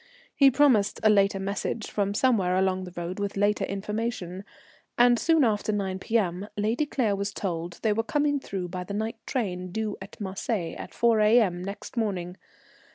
He 0.35 0.49
promised 0.49 0.99
a 1.03 1.11
later 1.11 1.37
message 1.39 1.91
from 1.91 2.15
somewhere 2.15 2.55
along 2.55 2.85
the 2.85 2.93
road 2.97 3.19
with 3.19 3.37
later 3.37 3.65
information, 3.65 4.43
and 4.97 5.19
soon 5.19 5.43
after 5.43 5.71
9 5.71 5.99
P.M. 5.99 6.47
Lady 6.57 6.87
Claire 6.87 7.15
was 7.15 7.31
told 7.31 7.73
they 7.83 7.93
were 7.93 8.01
coming 8.01 8.39
through 8.39 8.67
by 8.69 8.83
the 8.83 8.95
night 8.95 9.17
train, 9.27 9.71
due 9.71 9.97
at 10.01 10.19
Marseilles 10.19 10.75
at 10.79 10.91
4 10.95 11.19
A.M. 11.21 11.63
next 11.63 11.95
morning. 11.97 12.35